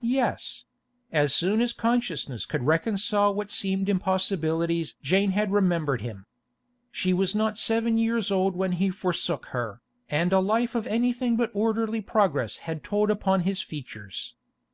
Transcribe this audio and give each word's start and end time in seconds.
Yes; 0.00 0.64
as 1.12 1.34
soon 1.34 1.60
as 1.60 1.74
consciousness 1.74 2.46
could 2.46 2.62
reconcile 2.62 3.34
what 3.34 3.50
seemed 3.50 3.90
impossibilities 3.90 4.96
Jane 5.02 5.32
had 5.32 5.52
remembered 5.52 6.00
him. 6.00 6.24
She 6.90 7.12
was 7.12 7.34
not 7.34 7.58
seven 7.58 7.98
years 7.98 8.30
old 8.30 8.56
when 8.56 8.72
he 8.80 8.88
forsook 8.88 9.48
her, 9.52 9.82
and 10.08 10.32
a 10.32 10.40
life 10.40 10.74
of 10.74 10.86
anything 10.86 11.36
but 11.36 11.50
orderly 11.52 12.00
progress 12.00 12.56
had 12.64 12.82
told 12.82 13.10
upon 13.10 13.40
his 13.42 13.60
features. 13.60 14.34